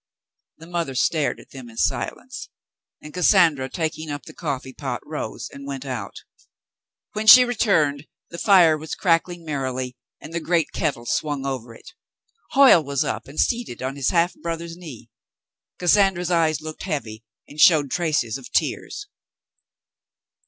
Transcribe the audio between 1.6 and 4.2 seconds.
in silence, and Cassandra, taking